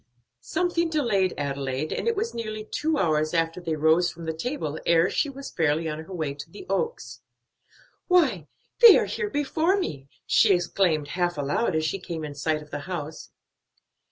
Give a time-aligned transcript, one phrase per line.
[0.39, 4.79] Something delayed Adelaide, and it was nearly two hours after they rose from the table
[4.83, 7.21] ere she was fairly on her way to the Oaks.
[8.07, 8.47] "Why,
[8.79, 12.71] they are here before me!" she exclaimed half aloud as she came in sight of
[12.71, 13.29] the house.